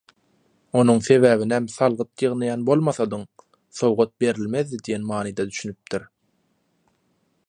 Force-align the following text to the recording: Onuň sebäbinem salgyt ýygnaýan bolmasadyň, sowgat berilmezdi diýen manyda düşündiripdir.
Onuň 0.79 1.01
sebäbinem 1.07 1.67
salgyt 1.73 2.23
ýygnaýan 2.27 2.63
bolmasadyň, 2.69 3.27
sowgat 3.81 4.15
berilmezdi 4.25 4.81
diýen 4.89 5.07
manyda 5.13 5.49
düşündiripdir. 5.53 6.09